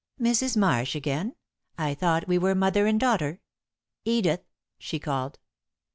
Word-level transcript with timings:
"Mrs. 0.19 0.57
Marsh 0.57 0.95
again? 0.95 1.35
I 1.77 1.93
thought 1.93 2.27
we 2.27 2.39
were 2.39 2.55
mother 2.55 2.87
and 2.87 2.99
daughter. 2.99 3.39
Edith!" 4.03 4.41
she 4.79 4.97
called. 4.97 5.37